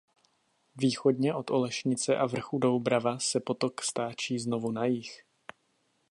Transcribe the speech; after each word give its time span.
Východně 0.75 1.33
od 1.33 1.51
Olešnice 1.51 2.17
a 2.17 2.25
vrchu 2.25 2.59
Doubrava 2.59 3.19
se 3.19 3.39
potok 3.39 3.81
stáčí 3.83 4.39
znovu 4.39 4.71
na 4.71 4.85
jih. 4.85 5.23